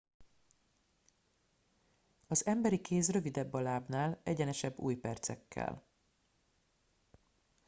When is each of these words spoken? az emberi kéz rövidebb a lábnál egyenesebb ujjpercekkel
az 2.27 2.45
emberi 2.45 2.81
kéz 2.81 3.09
rövidebb 3.11 3.53
a 3.53 3.59
lábnál 3.59 4.19
egyenesebb 4.23 4.79
ujjpercekkel 4.79 5.85